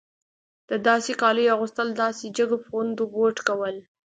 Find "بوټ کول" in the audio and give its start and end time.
3.13-3.75